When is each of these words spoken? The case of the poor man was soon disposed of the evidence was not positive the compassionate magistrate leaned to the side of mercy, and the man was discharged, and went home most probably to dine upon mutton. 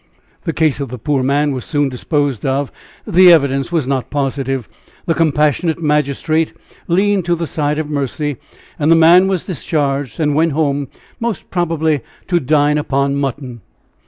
The 0.45 0.51
case 0.51 0.79
of 0.79 0.89
the 0.89 0.97
poor 0.97 1.21
man 1.21 1.51
was 1.51 1.63
soon 1.63 1.87
disposed 1.87 2.43
of 2.43 2.71
the 3.05 3.31
evidence 3.31 3.71
was 3.71 3.85
not 3.85 4.09
positive 4.09 4.67
the 5.05 5.13
compassionate 5.13 5.79
magistrate 5.79 6.53
leaned 6.87 7.23
to 7.25 7.35
the 7.35 7.45
side 7.45 7.77
of 7.77 7.87
mercy, 7.87 8.37
and 8.79 8.91
the 8.91 8.95
man 8.95 9.27
was 9.27 9.45
discharged, 9.45 10.19
and 10.19 10.33
went 10.33 10.53
home 10.53 10.87
most 11.19 11.51
probably 11.51 12.01
to 12.29 12.39
dine 12.39 12.79
upon 12.79 13.15
mutton. 13.15 13.61